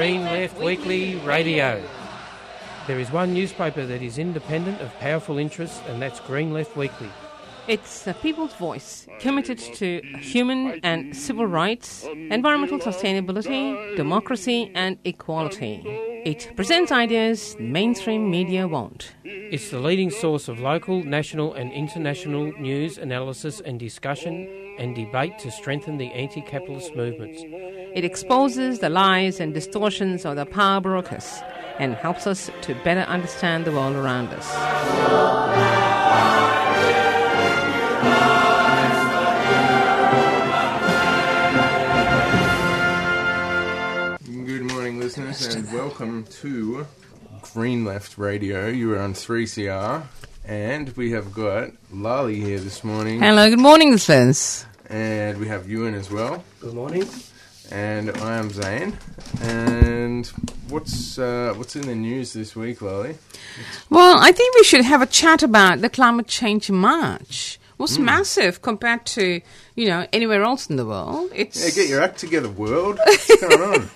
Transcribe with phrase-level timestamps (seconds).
[0.00, 1.84] Green Left Weekly Radio.
[2.86, 7.10] There is one newspaper that is independent of powerful interests, and that's Green Left Weekly.
[7.68, 15.84] It's the people's voice, committed to human and civil rights, environmental sustainability, democracy, and equality.
[16.24, 19.14] It presents ideas mainstream media won't.
[19.24, 24.46] It's the leading source of local, national, and international news, analysis, and discussion
[24.78, 27.42] and debate to strengthen the anti capitalist movements.
[27.94, 31.40] It exposes the lies and distortions of the power brokers
[31.78, 36.49] and helps us to better understand the world around us.
[45.18, 46.86] Listeners, and welcome to
[47.52, 48.68] Green Left Radio.
[48.68, 50.04] You are on 3CR,
[50.44, 54.64] and we have got Lali here this morning, Hello, good morning, listeners.
[54.88, 57.08] and we have Ewan as well, Good morning.
[57.72, 58.96] and I am Zane.
[59.42, 60.28] And
[60.68, 63.16] what's uh, what's in the news this week, Lali?
[63.88, 67.58] Well, I think we should have a chat about the climate change march.
[67.72, 69.40] It was massive compared to,
[69.74, 71.32] you know, anywhere else in the world.
[71.34, 73.00] It's Yeah, get your act together, world.
[73.04, 73.90] What's going on?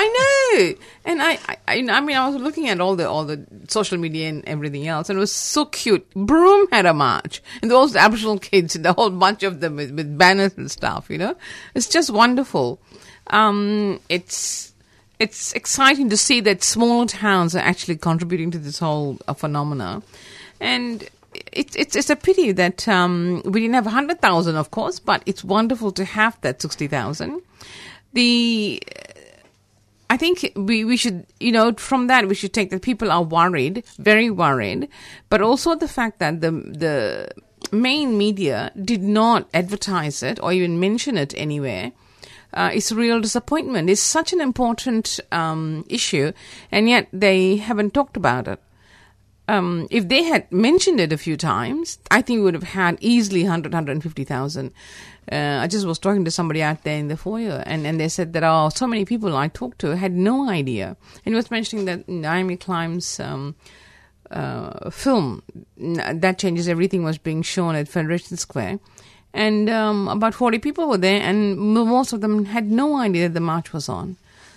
[0.00, 0.74] I know,
[1.06, 4.28] and I, I, I mean, I was looking at all the all the social media
[4.28, 6.08] and everything else, and it was so cute.
[6.14, 10.16] Broome had a march, and those Aboriginal kids, a whole bunch of them with, with
[10.16, 11.10] banners and stuff.
[11.10, 11.36] You know,
[11.74, 12.78] it's just wonderful.
[13.26, 14.72] Um, it's
[15.18, 20.02] it's exciting to see that smaller towns are actually contributing to this whole uh, phenomena,
[20.60, 21.08] and.
[21.52, 25.22] It's it's it's a pity that um, we didn't have hundred thousand, of course, but
[25.24, 27.42] it's wonderful to have that sixty thousand.
[28.14, 28.82] The
[30.10, 33.22] I think we, we should, you know, from that we should take that people are
[33.22, 34.88] worried, very worried,
[35.28, 37.28] but also the fact that the the
[37.72, 41.92] main media did not advertise it or even mention it anywhere.
[42.54, 43.90] Uh, it's a real disappointment.
[43.90, 46.32] It's such an important um, issue,
[46.72, 48.60] and yet they haven't talked about it.
[49.48, 52.98] Um, if they had mentioned it a few times, I think we would have had
[53.00, 54.72] easily 100, 150,000.
[55.30, 58.08] Uh, I just was talking to somebody out there in the foyer, and, and they
[58.08, 60.96] said that oh, so many people I talked to had no idea.
[61.24, 63.54] And he was mentioning that Naomi Klein's um,
[64.30, 65.42] uh, film,
[65.76, 68.80] That Changes Everything, was being shown at Federation Square.
[69.34, 73.34] And um, about 40 people were there, and most of them had no idea that
[73.34, 74.16] the march was on.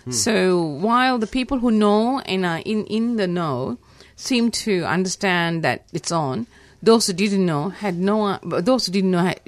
[0.10, 3.78] So while the people who know and are in, in the know
[4.16, 6.48] seem to understand that it's on,
[6.82, 8.40] those who didn't know had no.
[8.44, 9.40] Those who didn't know, had,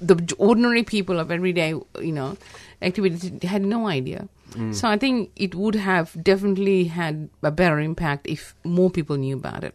[0.00, 2.36] the ordinary people of everyday, you know,
[2.80, 4.28] activity had no idea.
[4.70, 9.34] So I think it would have definitely had a better impact if more people knew
[9.36, 9.74] about it.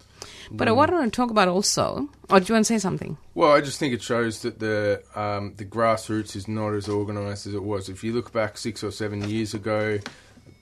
[0.52, 3.18] But what I want to talk about also, or do you want to say something?
[3.36, 7.46] Well, I just think it shows that the um, the grassroots is not as organised
[7.46, 7.90] as it was.
[7.90, 10.00] If you look back six or seven years ago,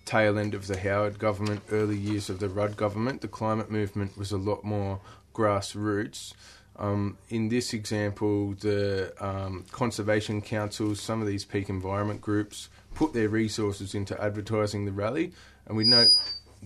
[0.06, 4.18] tail end of the Howard government, early years of the Rudd government, the climate movement
[4.18, 5.00] was a lot more
[5.38, 6.34] grassroots.
[6.80, 13.14] Um, in this example, the um, conservation councils, some of these peak environment groups, put
[13.14, 15.32] their resources into advertising the rally,
[15.68, 16.06] and we know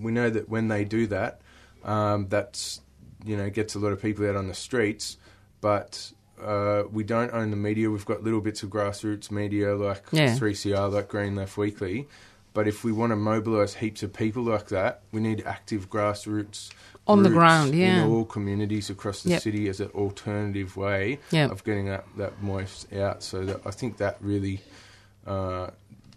[0.01, 1.41] we know that when they do that,
[1.83, 2.81] um, that's
[3.23, 5.17] you know gets a lot of people out on the streets,
[5.61, 6.11] but
[6.43, 7.89] uh, we don't own the media.
[7.89, 10.35] We've got little bits of grassroots media like Yeah.
[10.35, 12.07] 3CR, like Green Left Weekly.
[12.53, 16.71] But if we want to mobilise heaps of people like that, we need active grassroots
[17.11, 18.03] On the ground, yeah.
[18.03, 19.41] in all communities across the Yep.
[19.41, 21.19] city as an alternative way
[21.51, 23.23] of getting that that voice out.
[23.23, 24.61] So that, I think that really
[25.27, 25.67] uh,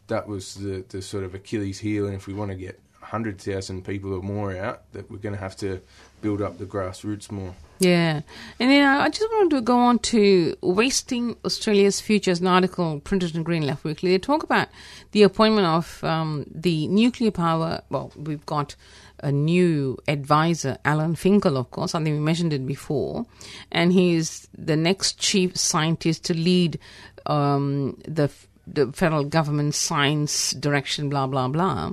[0.08, 2.06] that was the the sort of Achilles heel.
[2.06, 5.34] And if we want to get hundred thousand people or more out, that we're going
[5.34, 5.80] to have to
[6.22, 7.54] build up the grassroots more.
[7.84, 8.22] Yeah.
[8.58, 13.00] And then uh, I just wanted to go on to Wasting Australia's Futures, an article
[13.00, 14.10] printed in Green Left Weekly.
[14.12, 14.68] They talk about
[15.12, 17.82] the appointment of um, the nuclear power.
[17.90, 18.74] Well, we've got
[19.20, 21.94] a new advisor, Alan Finkel, of course.
[21.94, 23.26] I think we mentioned it before.
[23.70, 26.78] And he's the next chief scientist to lead
[27.26, 28.30] um, the
[28.66, 31.92] the federal government science direction, blah, blah, blah.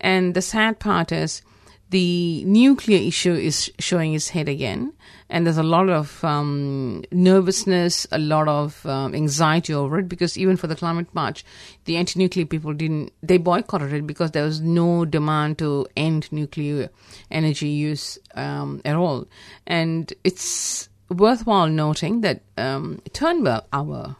[0.00, 1.42] And the sad part is
[1.90, 4.92] the nuclear issue is showing its head again.
[5.32, 10.36] And there's a lot of um, nervousness, a lot of um, anxiety over it because
[10.36, 11.42] even for the climate march,
[11.86, 16.30] the anti nuclear people didn't, they boycotted it because there was no demand to end
[16.32, 16.90] nuclear
[17.30, 19.26] energy use um, at all.
[19.66, 24.16] And it's worthwhile noting that um, Turnbull, our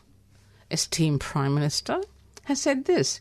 [0.71, 2.01] esteemed Prime Minister,
[2.45, 3.21] has said this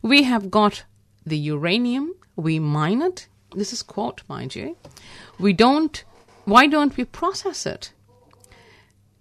[0.00, 0.84] We have got
[1.26, 3.28] the uranium, we mine it.
[3.54, 4.74] This is quote, mind you.
[5.38, 6.02] We don't,
[6.46, 7.92] why don't we process it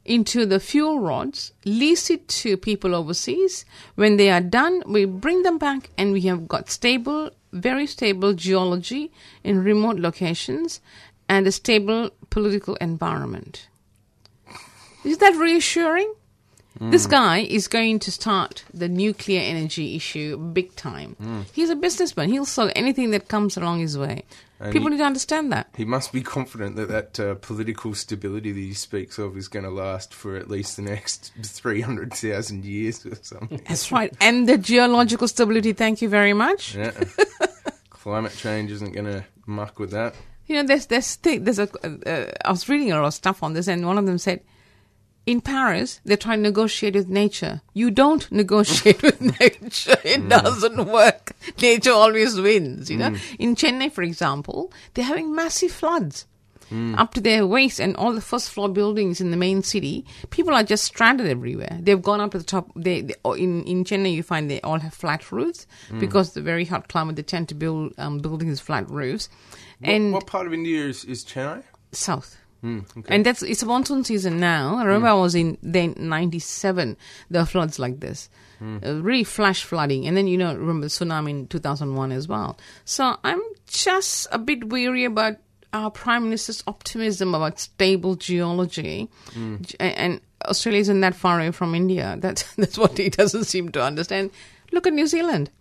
[0.06, 3.66] into the fuel rods, lease it to people overseas?
[3.96, 8.34] When they are done, we bring them back and we have got stable, very stable
[8.34, 9.12] geology
[9.44, 10.82] in remote locations
[11.28, 13.70] and a stable political environment.
[15.04, 16.14] Is that reassuring?
[16.80, 21.16] This guy is going to start the nuclear energy issue big time.
[21.16, 21.42] Hmm.
[21.54, 22.30] He's a businessman.
[22.30, 24.24] He'll sell anything that comes along his way.
[24.60, 25.68] And People he- need to understand that.
[25.76, 29.64] He must be confident that that uh, political stability that he speaks of is going
[29.66, 33.62] to last for at least the next 300,000 years or something.
[33.68, 34.14] That's right.
[34.20, 36.76] And the geological stability, thank you very much.
[36.76, 36.92] Yeah.
[37.90, 40.14] Climate change isn't going to muck with that.
[40.48, 41.68] You know, there's there's there's a.
[41.84, 44.42] Uh, I was reading a lot of stuff on this, and one of them said,
[45.26, 47.62] in Paris, they're trying to negotiate with nature.
[47.74, 50.30] You don't negotiate with nature; it mm.
[50.30, 51.34] doesn't work.
[51.62, 52.90] Nature always wins.
[52.90, 53.36] You know, mm.
[53.40, 56.26] in Chennai, for example, they're having massive floods.
[56.72, 56.98] Mm.
[56.98, 60.52] Up to their waist, and all the first floor buildings in the main city, people
[60.56, 61.78] are just stranded everywhere.
[61.80, 62.72] They've gone up to the top.
[62.76, 65.68] They, they oh, in in Chennai, you find they all have flat roofs
[66.00, 67.18] because the very hot climate.
[67.18, 69.30] They tend to build um, buildings with flat roofs,
[69.80, 71.64] What, and what part of India is, is Chennai?
[71.92, 72.38] south.
[72.66, 73.16] Mm, okay.
[73.16, 74.78] And that's it's a monsoon season now.
[74.78, 76.98] I remember I was in then '97.
[77.30, 78.28] There were floods like this,
[78.62, 82.58] uh, really flash flooding, and then you know remember the tsunami in 2001 as well.
[82.86, 85.36] So I'm just a bit weary about
[85.74, 89.10] our prime minister's optimism about stable geology,
[89.62, 92.16] J- and Australia isn't that far away from India.
[92.20, 94.32] That's that's what he doesn't seem to understand.
[94.72, 95.52] Look at New Zealand,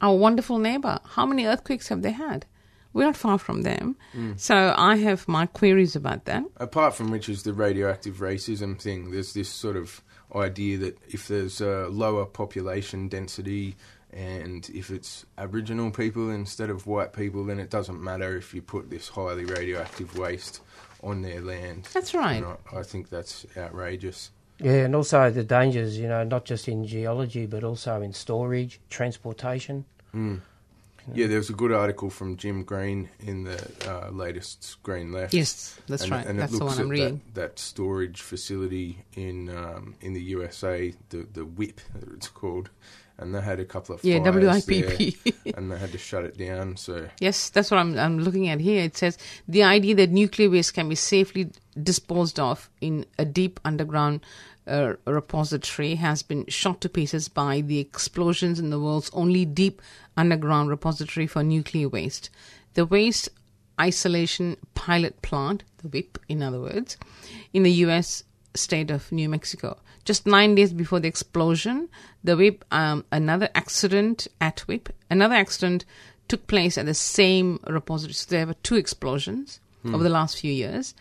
[0.00, 1.00] our wonderful neighbor.
[1.04, 2.46] How many earthquakes have they had?
[2.94, 3.96] We're not far from them.
[4.12, 4.32] Hmm.
[4.36, 6.44] So I have my queries about that.
[6.56, 10.02] Apart from which is the radioactive racism thing, there's this sort of
[10.34, 13.76] idea that if there's a lower population density
[14.12, 18.62] and if it's Aboriginal people instead of white people, then it doesn't matter if you
[18.62, 20.60] put this highly radioactive waste
[21.02, 21.88] on their land.
[21.92, 22.42] That's right.
[22.72, 24.30] I, I think that's outrageous.
[24.60, 28.80] Yeah, and also the dangers, you know, not just in geology, but also in storage,
[28.88, 29.84] transportation.
[30.12, 30.36] Hmm.
[31.12, 35.34] Yeah, there was a good article from Jim Green in the uh, latest Green Left.
[35.34, 36.26] Yes, that's and, right.
[36.26, 37.20] And That's it the looks one I'm reading.
[37.34, 41.80] That, that storage facility in um, in the USA, the the WIPP,
[42.14, 42.70] it's called,
[43.18, 45.24] and they had a couple of Yeah, fires WIPP.
[45.24, 46.76] there, and they had to shut it down.
[46.76, 48.82] So Yes, that's what I'm, I'm looking at here.
[48.82, 51.50] It says the idea that nuclear waste can be safely
[51.80, 54.20] disposed of in a deep underground
[54.66, 59.82] uh, repository has been shot to pieces by the explosions in the world's only deep
[60.16, 62.30] underground repository for nuclear waste.
[62.74, 63.28] The Waste
[63.80, 66.96] Isolation Pilot Plant, the WIPP in other words,
[67.52, 68.24] in the US
[68.54, 69.78] state of New Mexico.
[70.04, 71.88] Just nine days before the explosion,
[72.22, 75.84] the WIPP, um, another accident at WIPP, another accident
[76.28, 78.14] took place at the same repository.
[78.14, 79.60] So there were two explosions
[79.92, 80.94] over the last few years.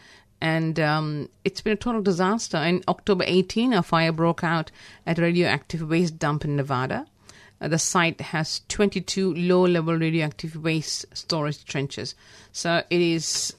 [0.43, 2.57] And um, it's been a total disaster.
[2.57, 4.71] In October 18, a fire broke out
[5.07, 7.05] at a radioactive waste dump in Nevada.
[7.61, 12.13] Uh, the site has 22 low level radioactive waste storage trenches.
[12.51, 13.53] So it is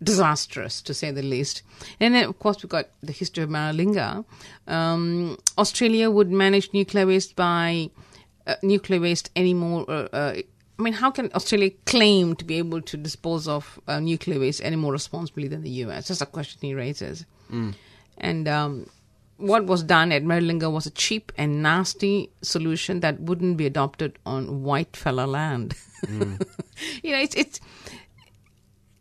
[0.00, 1.62] disastrous to say the least.
[1.98, 4.24] And then, of course, we've got the history of Maralinga.
[4.68, 7.90] Um, Australia would manage nuclear waste by
[8.46, 9.84] uh, nuclear waste anymore.
[9.88, 10.34] Uh, uh,
[10.78, 14.62] I mean, how can Australia claim to be able to dispose of uh, nuclear waste
[14.62, 16.08] any more responsibly than the US?
[16.08, 17.26] That's a question he raises.
[18.18, 18.86] And um,
[19.38, 24.18] what was done at Maralinga was a cheap and nasty solution that wouldn't be adopted
[24.24, 25.74] on white fella land.
[26.08, 27.60] you know, it's it's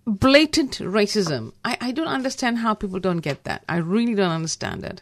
[0.07, 1.53] blatant racism.
[1.63, 3.63] I, I don't understand how people don't get that.
[3.69, 5.01] I really don't understand it.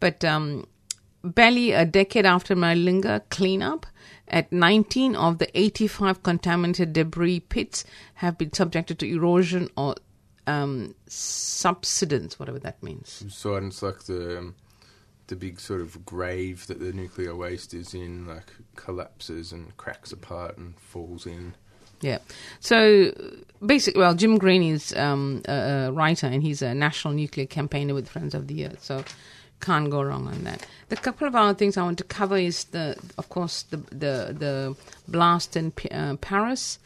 [0.00, 0.66] But um,
[1.22, 3.86] barely a decade after Maralinga cleanup,
[4.30, 9.94] at 19 of the 85 contaminated debris pits have been subjected to erosion or
[10.46, 13.10] um, subsidence, whatever that means.
[13.10, 14.54] subsidence, like the um,
[15.28, 20.10] the big sort of grave that the nuclear waste is in, like collapses and cracks
[20.10, 21.54] apart and falls in.
[22.00, 22.18] Yeah.
[22.60, 23.12] So
[23.64, 27.94] basically, well, Jim Green is um, a, a writer and he's a national nuclear campaigner
[27.94, 28.82] with Friends of the Earth.
[28.82, 29.04] So
[29.60, 30.66] can't go wrong on that.
[30.88, 34.34] The couple of other things I want to cover is the, of course, the the
[34.38, 36.78] the blast in P- uh, Paris,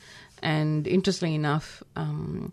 [0.42, 2.52] and interestingly enough, um,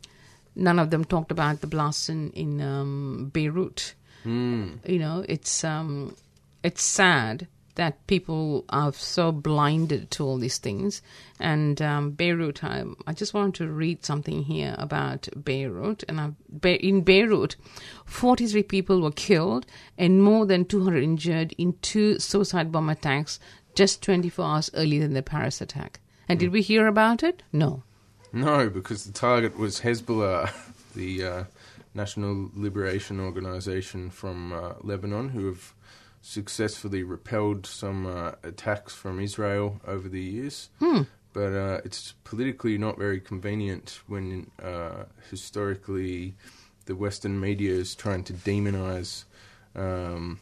[0.55, 3.93] none of them talked about the blast in in um, Beirut.
[4.85, 6.15] You know, it's um,
[6.63, 11.01] it's sad that people are so blinded to all these things.
[11.39, 16.03] And um, Beirut, I, I just wanted to read something here about Beirut.
[16.07, 17.55] And I, Be- in Beirut,
[18.05, 19.65] 43 people were killed
[19.97, 23.39] and more than 200 injured in two suicide bomb attacks
[23.75, 25.99] just 24 hours earlier than the Paris attack.
[26.27, 27.43] And did we hear about it?
[27.51, 27.83] No.
[28.31, 30.51] No, because the target was Hezbollah,
[30.95, 31.43] the uh,
[31.93, 35.73] National Liberation Organization from uh, Lebanon, who have
[36.21, 40.69] successfully repelled some uh, attacks from Israel over the years.
[41.33, 46.35] but uh, it's politically not very convenient when uh, historically
[46.85, 49.25] the Western media is trying to demonize
[49.75, 50.39] um,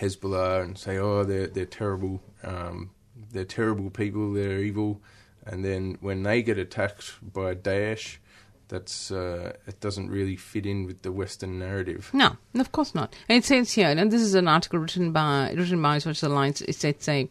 [0.00, 2.90] Hezbollah and say, "Oh, they're they're terrible, um,
[3.32, 5.00] they're terrible people, they're evil,"
[5.46, 8.16] and then when they get attacked by Daesh,
[8.68, 12.10] that's uh, it doesn't really fit in with the Western narrative.
[12.12, 13.14] No, of course not.
[13.28, 16.60] And it says here, and this is an article written by written by Socialist Alliance.
[16.62, 17.28] It's, it's a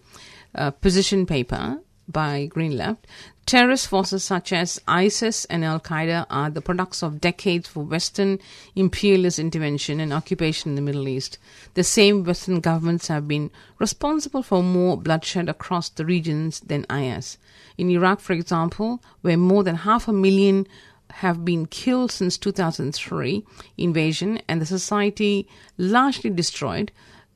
[0.56, 3.08] uh, position paper by Green Left.
[3.46, 8.40] Terrorist forces such as ISIS and Al Qaeda are the products of decades of Western
[8.76, 11.38] imperialist intervention and occupation in the Middle East.
[11.76, 17.38] The same Western governments have been responsible for more bloodshed across the regions than IS.
[17.78, 20.66] In Iraq, for example, where more than half a million
[21.12, 23.44] have been killed since 2003
[23.78, 25.48] invasion and the society
[25.78, 26.92] largely destroyed,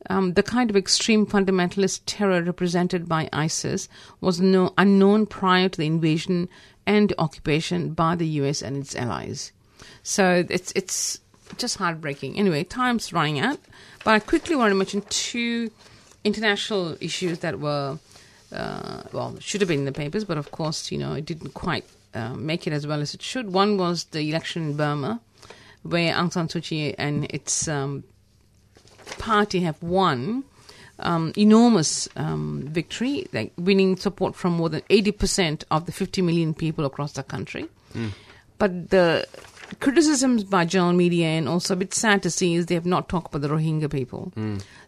[0.09, 3.89] um, the kind of extreme fundamentalist terror represented by ISIS
[4.21, 6.47] was no, unknown prior to the invasion
[6.85, 9.51] and occupation by the US and its allies.
[10.03, 11.19] So it's it's
[11.57, 12.37] just heartbreaking.
[12.37, 13.59] Anyway, time's running out,
[14.03, 15.71] but I quickly want to mention two
[16.23, 17.99] international issues that were
[18.51, 21.53] uh, well should have been in the papers, but of course you know it didn't
[21.53, 23.51] quite uh, make it as well as it should.
[23.53, 25.21] One was the election in Burma,
[25.83, 28.03] where Aung San Suu Kyi and its um,
[29.17, 30.43] party have won
[30.99, 36.53] um, enormous um, victory, like winning support from more than 80% of the 50 million
[36.53, 37.67] people across the country.
[38.57, 39.25] But the
[39.79, 43.07] criticisms by general media and also a bit sad to see is they have not
[43.07, 44.33] talked about the Rohingya people.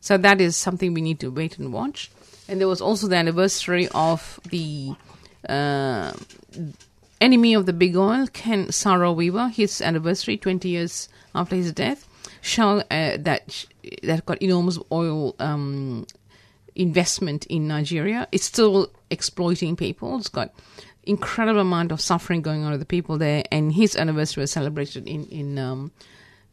[0.01, 2.11] So that is something we need to wait and watch.
[2.49, 4.93] And there was also the anniversary of the
[5.47, 6.11] uh,
[7.21, 12.07] enemy of the big oil, Ken Saro-Wiwa, his anniversary, 20 years after his death.
[12.41, 13.65] Shell uh, that
[14.03, 16.07] that got enormous oil um,
[16.75, 18.27] investment in Nigeria.
[18.31, 20.17] It's still exploiting people.
[20.17, 20.51] It's got
[21.03, 23.43] incredible amount of suffering going on with the people there.
[23.51, 25.91] And his anniversary was celebrated in in um,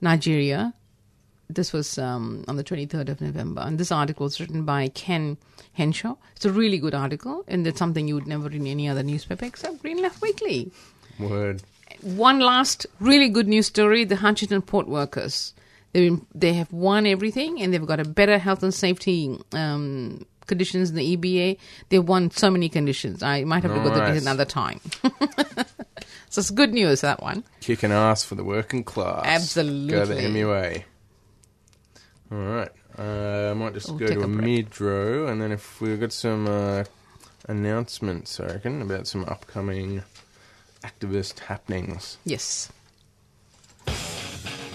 [0.02, 0.75] Nigeria.
[1.50, 3.62] This was um, on the 23rd of November.
[3.62, 5.38] And this article was written by Ken
[5.73, 6.17] Henshaw.
[6.37, 9.02] It's a really good article, and it's something you would never read in any other
[9.02, 10.71] newspaper except Green Left Weekly.
[11.19, 11.62] Word.
[12.02, 15.55] One last really good news story the Hutchison port workers.
[15.93, 20.90] They they have won everything, and they've got a better health and safety um, conditions
[20.90, 21.59] in the EBA.
[21.88, 23.23] They've won so many conditions.
[23.23, 24.14] I might have to go Nice.
[24.14, 24.81] this another time.
[26.28, 27.43] so it's good news that one.
[27.61, 29.23] Kicking ass for the working class.
[29.25, 29.90] Absolutely.
[29.90, 30.85] Go the MUA.
[32.30, 32.70] All right.
[32.99, 34.44] Uh, I might just We'll go take to a a break.
[34.44, 36.85] mid row, and then if we've got some uh,
[37.49, 40.02] announcements, I reckon, about some upcoming
[40.85, 42.18] activist happenings.
[42.25, 42.70] Yes.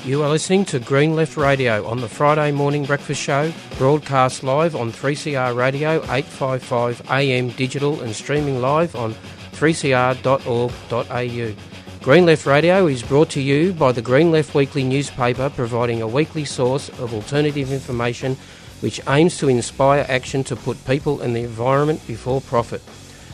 [0.05, 4.75] You are listening to Green Left Radio on the Friday morning breakfast show, broadcast live
[4.75, 9.13] on 3CR Radio 855 AM digital and streaming live on
[9.53, 11.72] 3cr.org.au.
[12.03, 16.07] Green Left Radio is brought to you by the Green Left Weekly newspaper, providing a
[16.07, 18.35] weekly source of alternative information
[18.81, 22.81] which aims to inspire action to put people and the environment before profit.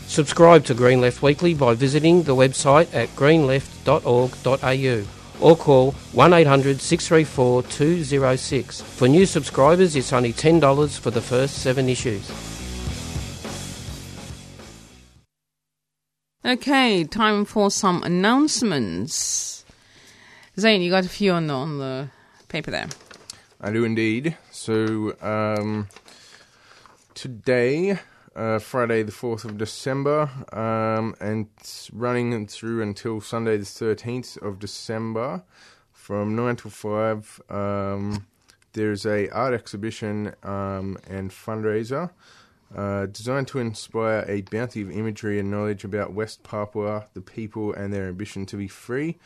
[0.06, 5.08] Subscribe to Green Left Weekly by visiting the website at greenleft.org.au
[5.42, 8.82] or call 1800 634 206.
[8.82, 12.49] For new subscribers, it's only $10 for the first seven issues.
[16.46, 19.66] Okay, time for some announcements.
[20.58, 22.10] Zane, you got a few on the, on the
[22.48, 22.88] paper there.
[23.60, 24.38] I do indeed.
[24.50, 25.90] So um,
[27.14, 28.00] today,
[28.38, 31.48] uh, Friday the fourth of December, um, and
[31.92, 35.44] running through until Sunday the thirteenth of December,
[35.92, 37.42] from nine to five.
[37.50, 38.26] Um,
[38.72, 42.12] there's a art exhibition um, and fundraiser.
[42.76, 47.74] Uh, designed to inspire a bounty of imagery and knowledge about West Papua, the people,
[47.74, 49.18] and their ambition to be free.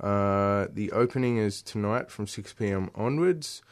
[0.00, 3.62] Uh, the opening is tonight from 6 pm onwards,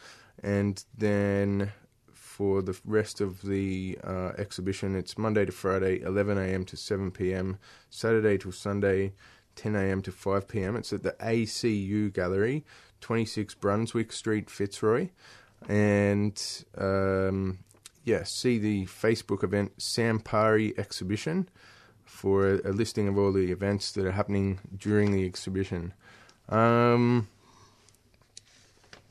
[0.43, 1.73] and then
[2.12, 7.11] for the rest of the uh, exhibition, it's Monday to Friday, 11 am to 7
[7.11, 7.59] pm,
[7.90, 9.12] Saturday to Sunday,
[9.57, 10.76] 10 am to 5 pm.
[10.76, 12.64] It's at the ACU Gallery,
[13.00, 15.11] 26 Brunswick Street, Fitzroy.
[15.69, 16.43] And
[16.76, 17.59] um,
[18.04, 21.49] yeah, see the Facebook event Sampari Exhibition
[22.04, 25.92] for a, a listing of all the events that are happening during the exhibition.
[26.49, 27.28] Um,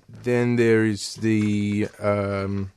[0.08, 2.72] then there is the um,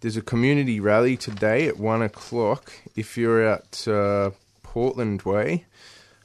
[0.00, 2.72] there's a community rally today at one o'clock.
[2.94, 4.30] If you're at uh,
[4.62, 5.64] Portland Way,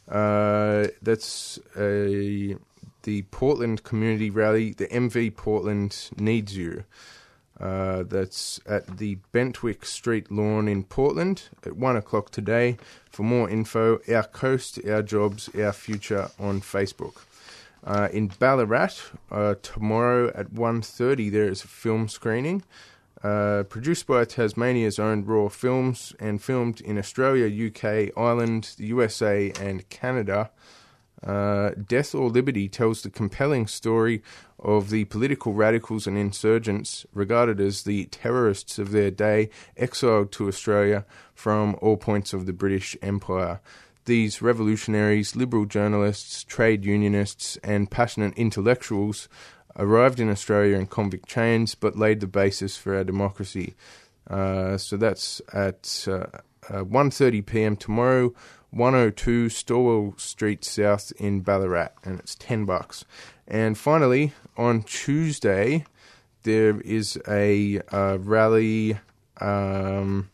[0.10, 2.57] uh, that's a
[3.03, 4.74] the Portland Community Rally.
[4.74, 6.84] The MV Portland needs you.
[7.60, 12.78] Uh, that's at the Bentinck Street lawn in Portland at 1 o'clock today.
[13.10, 17.24] For more info, Our Coast, Our Jobs, Our Future on Facebook.
[17.84, 18.96] Uh, in Ballarat,
[19.32, 22.64] uh, tomorrow at 1.30 there is a film screening.
[23.24, 29.52] Uh, produced by Tasmania's own Raw Films and filmed in Australia, UK, Ireland, the USA,
[29.60, 30.52] and Canada.
[31.25, 34.22] Uh, Death or Liberty tells the compelling story
[34.60, 40.48] of the political radicals and insurgents regarded as the terrorists of their day, exiled to
[40.48, 43.60] Australia from all points of the British Empire.
[44.05, 49.27] These revolutionaries, liberal journalists, trade unionists, and passionate intellectuals
[49.77, 53.75] arrived in Australia in convict chains but laid the basis for our democracy.
[54.29, 56.27] Uh, so that's at uh,
[56.70, 57.75] uh, 1.30 p.m.
[57.75, 58.34] tomorrow
[58.75, 63.05] 102 Stawell Street South in Ballarat, and it's 10 bucks.
[63.48, 65.86] And finally, on Tuesday,
[66.44, 69.00] there is a uh, rally.
[69.39, 70.29] Um,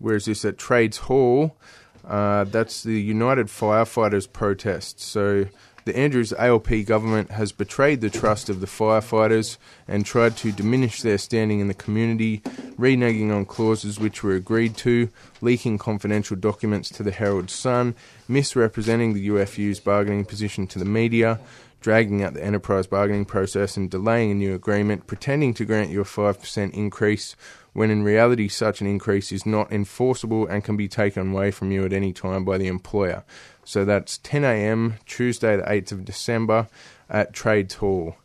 [0.00, 0.44] where is this?
[0.44, 1.56] At Trades Hall.
[2.04, 4.98] Uh, that's the United Firefighters protest.
[5.00, 5.46] So
[5.84, 9.56] the Andrews ALP government has betrayed the trust of the firefighters
[9.88, 12.38] and tried to diminish their standing in the community,
[12.78, 15.08] reneging on clauses which were agreed to,
[15.40, 17.94] leaking confidential documents to the Herald Sun,
[18.28, 21.40] misrepresenting the UFU's bargaining position to the media,
[21.80, 26.00] dragging out the enterprise bargaining process and delaying a new agreement, pretending to grant you
[26.00, 27.36] a 5% increase
[27.72, 31.70] when in reality such an increase is not enforceable and can be taken away from
[31.70, 33.24] you at any time by the employer.
[33.70, 34.96] So that's 10 a.m.
[35.06, 36.66] Tuesday, the 8th of December
[37.08, 38.16] at Trades Hall.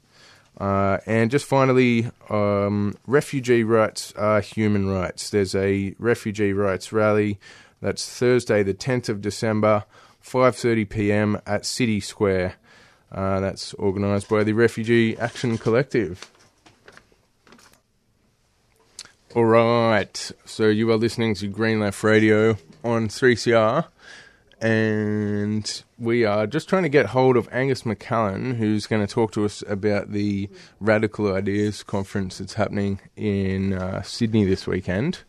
[0.60, 5.30] Uh, and just finally, um, refugee rights are human rights.
[5.30, 7.38] There's a refugee rights rally.
[7.80, 9.84] That's Thursday, the 10th of December,
[10.24, 11.40] 5:30 p.m.
[11.46, 12.56] at City Square.
[13.12, 16.32] Uh, that's organised by the Refugee Action Collective.
[19.36, 23.86] All right, so you are listening to Green Left Radio on 3CR
[24.62, 29.32] and we are just trying to get hold of Angus McCallan, who's going to talk
[29.34, 35.20] to us about the Radical Ideas conference that's happening in uh, Sydney this weekend.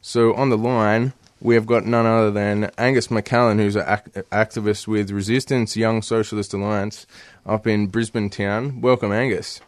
[0.00, 4.14] So on the line, we have got none other than Angus McCallan, who's an act-
[4.30, 7.06] activist with Resistance Young Socialist Alliance
[7.46, 8.80] up in Brisbane town.
[8.80, 9.60] Welcome, Angus.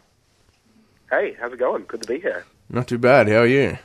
[1.09, 1.85] Hey, how's it going?
[1.87, 2.45] Good to be here.
[2.69, 3.27] Not too bad.
[3.27, 3.77] How are you?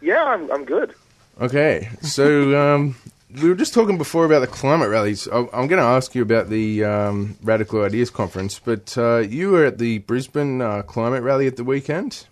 [0.00, 0.94] Yeah, I'm I'm good.
[1.40, 2.96] Okay, so um,
[3.34, 5.26] we were just talking before about the climate rallies.
[5.26, 9.64] I'm going to ask you about the um, Radical Ideas conference, but uh, you were
[9.64, 12.26] at the Brisbane uh, climate rally at the weekend.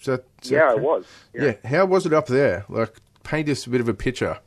[0.00, 1.04] Is that, is yeah, I was.
[1.34, 1.44] Yeah.
[1.44, 1.68] yeah.
[1.68, 2.64] How was it up there?
[2.68, 4.38] Like, paint us a bit of a picture.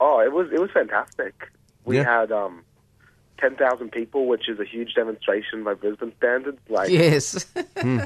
[0.00, 1.34] Oh, it was it was fantastic.
[1.84, 2.20] We yeah.
[2.20, 2.64] had um,
[3.38, 6.58] ten thousand people, which is a huge demonstration by Brisbane standards.
[6.70, 7.44] Like, yes,
[7.76, 8.00] hmm.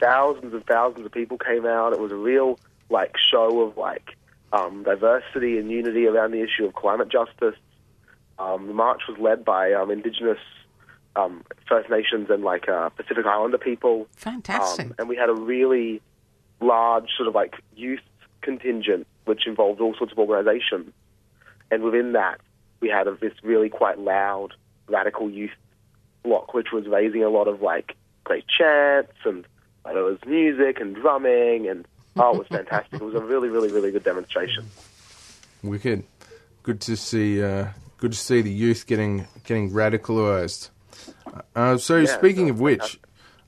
[0.00, 1.92] thousands and thousands of people came out.
[1.92, 4.16] It was a real like show of like
[4.52, 7.54] um, diversity and unity around the issue of climate justice.
[8.38, 10.38] Um, the march was led by um, Indigenous
[11.16, 14.06] um, First Nations and like uh, Pacific Islander people.
[14.16, 14.86] Fantastic.
[14.86, 16.00] Um, and we had a really
[16.60, 18.00] large sort of like youth
[18.40, 20.92] contingent, which involved all sorts of organizations.
[21.70, 22.40] And within that,
[22.80, 24.54] we had a, this really quite loud
[24.88, 25.50] radical youth
[26.22, 29.46] block, which was raising a lot of like great chants and
[29.84, 31.86] like, there was music and drumming and
[32.18, 33.00] Oh, it was fantastic.
[33.00, 34.64] it was a really, really, really good demonstration.
[35.62, 36.04] Wicked.
[36.62, 37.42] Good to see.
[37.42, 40.70] Uh, good to see the youth getting getting radicalised.
[41.54, 42.98] Uh, so, yeah, speaking of which,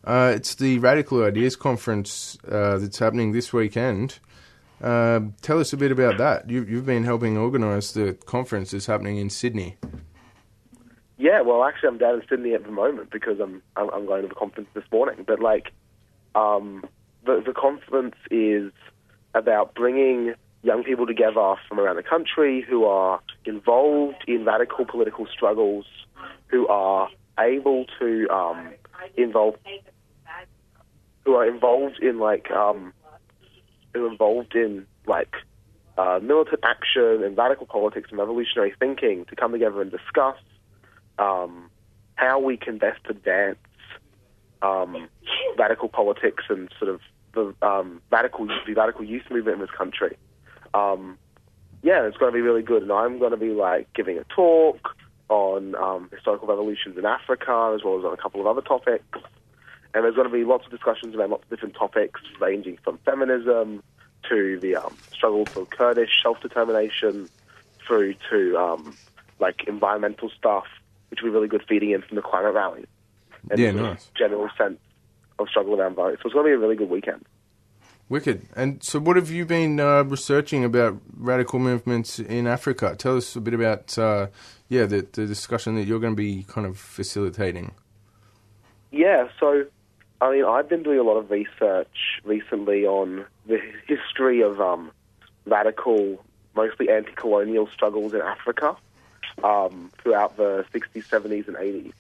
[0.05, 4.19] uh, it's the Radical Ideas Conference uh, that's happening this weekend.
[4.83, 6.49] Uh, tell us a bit about that.
[6.49, 9.77] You, have been helping organise the conference that's happening in Sydney.
[11.19, 14.23] Yeah, well, actually, I'm down in Sydney at the moment because I'm I'm, I'm going
[14.23, 15.25] to the conference this morning.
[15.27, 15.73] But like,
[16.35, 16.83] um,
[17.25, 18.73] the, the conference is
[19.35, 25.27] about bringing young people together from around the country who are involved in radical political
[25.27, 25.87] struggles,
[26.49, 28.69] who are able to um,
[29.17, 29.57] involve,
[31.25, 32.93] who are involved in like, um,
[33.95, 35.35] who are involved in like
[35.97, 40.37] uh, militant action and radical politics and revolutionary thinking to come together and discuss
[41.19, 41.71] um,
[42.15, 43.59] how we can best advance
[44.63, 45.09] um,
[45.59, 47.01] radical politics and sort of
[47.35, 50.17] the um, radical the radical youth movement in this country.
[50.75, 51.19] Um,
[51.83, 54.25] yeah, it's going to be really good, and I'm going to be like giving a
[54.25, 54.95] talk
[55.29, 59.19] on um, historical revolutions in Africa, as well as on a couple of other topics.
[59.93, 62.99] And there's going to be lots of discussions about lots of different topics, ranging from
[63.05, 63.83] feminism
[64.29, 67.29] to the um, struggle for Kurdish self-determination,
[67.87, 68.97] through to um,
[69.41, 70.65] like environmental stuff,
[71.09, 72.87] which will be really good feeding in from the climate rallies.
[73.51, 74.11] And yeah, nice.
[74.17, 74.79] General sense
[75.39, 76.19] of struggle around vote.
[76.23, 77.25] So it's going to be a really good weekend.
[78.09, 78.49] Wicked.
[78.57, 82.97] And so, what have you been uh, researching about radical movements in Africa?
[82.99, 84.27] Tell us a bit about, uh,
[84.69, 87.73] yeah, the, the discussion that you're going to be kind of facilitating.
[88.91, 89.67] Yeah, so
[90.21, 94.91] I mean, I've been doing a lot of research recently on the history of um,
[95.47, 96.23] radical,
[96.55, 98.77] mostly anti-colonial struggles in Africa
[99.43, 101.93] um, throughout the 60s, 70s, and 80s.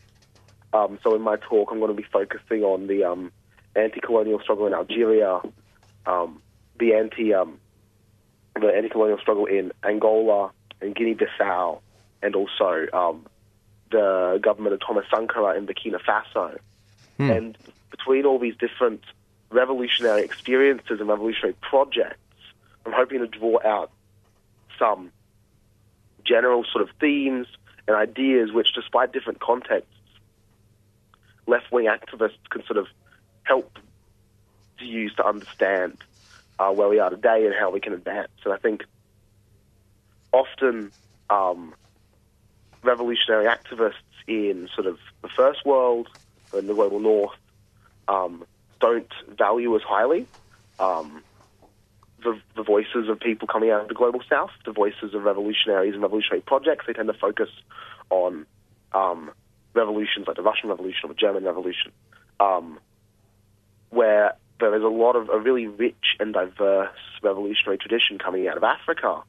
[0.72, 3.32] Um, so in my talk, I'm going to be focusing on the um,
[3.74, 5.40] anti-colonial struggle in Algeria,
[6.06, 6.40] um,
[6.78, 7.58] the anti um,
[8.60, 11.80] the anti-colonial struggle in Angola and Guinea-Bissau,
[12.22, 13.26] and also um,
[13.90, 16.58] the government of Thomas Sankara in Burkina Faso.
[17.18, 17.58] And
[17.90, 19.02] between all these different
[19.50, 22.18] revolutionary experiences and revolutionary projects,
[22.86, 23.90] I'm hoping to draw out
[24.78, 25.10] some
[26.24, 27.46] general sort of themes
[27.86, 29.92] and ideas which, despite different contexts,
[31.50, 32.86] left wing activists can sort of
[33.42, 33.78] help
[34.78, 35.98] to use to understand
[36.58, 38.30] uh, where we are today and how we can advance.
[38.44, 38.84] And I think
[40.32, 40.92] often
[41.28, 41.74] um,
[42.82, 43.94] revolutionary activists
[44.26, 46.08] in sort of the first world
[46.52, 47.36] and the global north
[48.08, 48.44] um,
[48.80, 50.26] don't value as highly
[50.78, 51.22] um,
[52.22, 55.94] the, the voices of people coming out of the global south, the voices of revolutionaries
[55.94, 56.84] and revolutionary projects.
[56.86, 57.48] They tend to focus
[58.10, 58.46] on
[58.92, 59.30] um,
[59.74, 61.92] revolutions like the Russian Revolution or the German Revolution,
[62.38, 62.78] um,
[63.90, 66.90] where there is a lot of a really rich and diverse
[67.22, 69.22] revolutionary tradition coming out of Africa,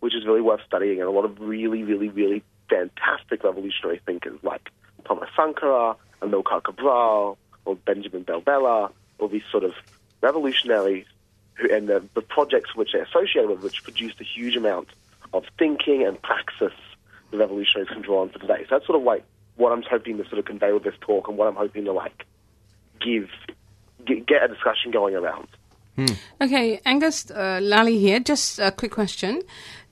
[0.00, 4.38] which is really worth studying, and a lot of really, really, really fantastic revolutionary thinkers
[4.42, 4.70] like
[5.04, 9.72] Thomas Sankara, Amilcar Cabral, or Benjamin Belbella, or these sort of
[10.20, 11.06] revolutionaries
[11.54, 14.88] who, and the, the projects which they're associated with, which produced a huge amount
[15.32, 16.72] of thinking and praxis
[17.30, 18.60] the revolutionaries can draw on for today.
[18.62, 19.24] So that's sort of like
[19.58, 21.92] what I'm hoping to sort of convey with this talk, and what I'm hoping to
[21.92, 22.24] like
[23.00, 23.28] give
[24.06, 25.48] get, get a discussion going around.
[26.40, 28.20] Okay, Angus uh, Lally here.
[28.20, 29.42] Just a quick question.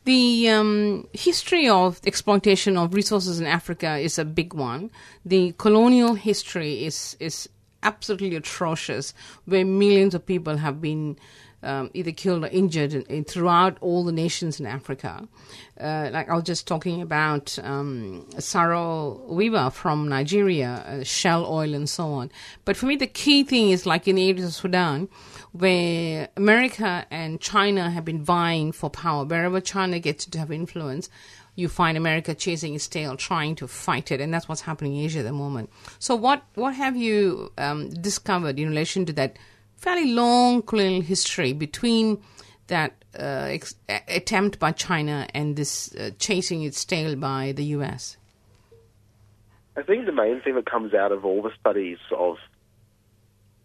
[0.05, 4.91] The um, history of exploitation of resources in Africa is a big one.
[5.25, 7.49] The colonial history is is
[7.83, 9.15] absolutely atrocious,
[9.47, 11.19] where millions of people have been
[11.63, 15.27] um, either killed or injured in, in, throughout all the nations in Africa.
[15.81, 21.75] Uh, like I was just talking about um, Saro Wiwa from Nigeria, uh, Shell oil,
[21.75, 22.31] and so on.
[22.65, 25.09] But for me, the key thing is like in the areas of Sudan,
[25.53, 29.25] where America and China have been vying for power.
[29.25, 31.09] Wherever China gets to have influence,
[31.57, 35.05] you find America chasing its tail, trying to fight it, and that's what's happening in
[35.05, 35.71] Asia at the moment.
[35.99, 39.37] So, what what have you um, discovered in relation to that
[39.77, 42.19] fairly long colonial history between
[42.67, 48.17] that uh, ex- attempt by China and this uh, chasing its tail by the U.S.?
[49.77, 52.37] I think the main thing that comes out of all the studies of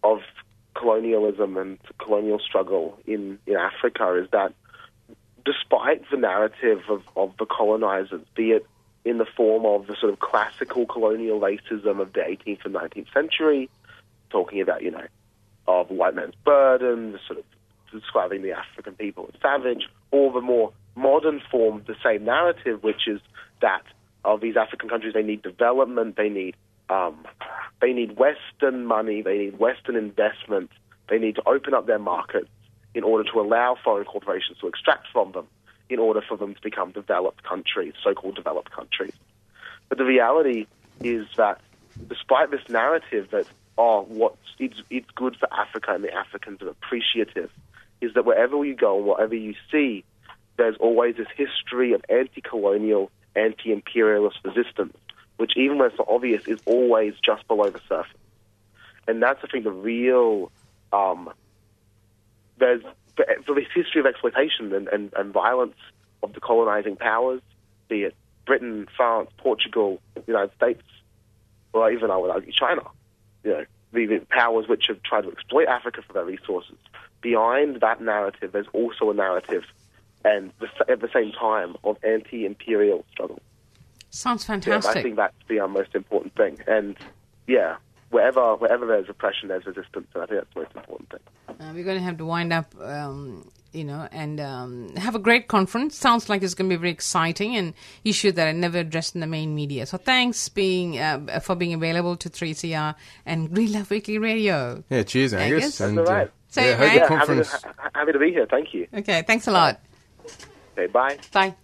[0.04, 0.20] of
[0.74, 4.52] colonialism and colonial struggle in, in Africa is that
[5.44, 8.66] despite the narrative of, of the colonizers, be it
[9.04, 13.12] in the form of the sort of classical colonial racism of the 18th and 19th
[13.12, 13.68] century,
[14.30, 15.06] talking about, you know,
[15.66, 17.44] of white man's burden, sort of
[17.92, 22.82] describing the African people as savage, or the more modern form of the same narrative,
[22.82, 23.20] which is
[23.60, 23.82] that
[24.24, 26.56] of these African countries, they need development, they need
[26.88, 27.24] um,
[27.80, 30.70] they need Western money, they need Western investment,
[31.08, 32.48] they need to open up their markets
[32.94, 35.46] in order to allow foreign corporations to extract from them,
[35.88, 39.14] in order for them to become developed countries, so-called developed countries.
[39.88, 40.66] But the reality
[41.02, 41.60] is that
[42.08, 43.46] despite this narrative that
[43.78, 47.50] oh, what's it's, it's good for Africa and the Africans are appreciative,
[48.00, 50.04] is that wherever you go and whatever you see,
[50.56, 54.96] there's always this history of anti-colonial, anti-imperialist resistance,
[55.36, 58.12] which even when it's not obvious is always just below the surface.
[59.08, 60.52] And that's, I think, the real,
[60.92, 61.30] um,
[62.58, 62.82] there's,
[63.46, 65.76] for this history of exploitation and, and, and violence
[66.22, 67.40] of the colonizing powers,
[67.88, 68.14] be it
[68.46, 70.82] Britain, France, Portugal, the United States,
[71.72, 72.82] or even I would argue China,
[73.44, 76.76] you know, the, the powers which have tried to exploit Africa for their resources.
[77.20, 79.64] Behind that narrative, there's also a narrative,
[80.24, 83.40] and the, at the same time, of anti-imperial struggle.
[84.10, 84.96] Sounds Yeah, fantastic.
[84.96, 86.58] I think that's the uh, most important thing.
[86.66, 86.96] And
[87.46, 87.76] yeah,
[88.12, 91.20] wherever wherever there's oppression, there's resistance, and I think that's the most important thing.
[91.48, 95.18] Uh, we're going to have to wind up, um, you know, and um, have a
[95.18, 95.96] great conference.
[95.96, 99.20] Sounds like it's going to be very exciting and issue that I never addressed in
[99.20, 99.86] the main media.
[99.86, 102.94] So thanks being uh, for being available to 3CR
[103.26, 104.84] and Green Left Weekly Radio.
[104.90, 105.80] Yeah, cheers, Angus.
[105.80, 105.80] Angus?
[105.80, 106.30] And, That's all right.
[106.48, 106.88] Say yeah, it, hope mate.
[106.88, 107.60] the Yeah, happy conference.
[107.62, 108.46] to, happy to be here.
[108.50, 108.86] Thank you.
[108.94, 109.80] Okay, thanks a lot.
[110.76, 111.18] Okay, bye.
[111.32, 111.54] Bye.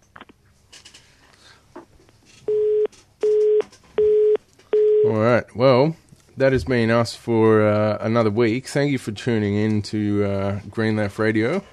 [5.04, 5.44] All right.
[5.56, 5.96] Well,
[6.38, 8.68] that has been us for uh, another week.
[8.68, 11.64] Thank you for tuning in to uh, Green Left Radio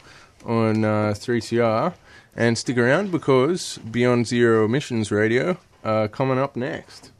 [0.43, 1.93] on uh, 3CR.
[2.35, 7.11] And stick around because Beyond Zero Emissions Radio uh, coming up next.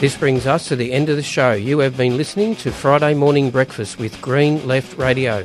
[0.00, 1.52] This brings us to the end of the show.
[1.52, 5.44] You have been listening to Friday Morning Breakfast with Green Left Radio.